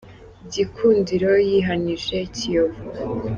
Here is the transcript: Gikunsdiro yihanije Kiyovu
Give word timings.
Gikunsdiro 0.53 1.31
yihanije 1.47 2.17
Kiyovu 2.35 2.79